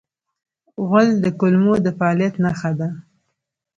[0.87, 2.89] غول د کولمو د فعالیت نښه ده.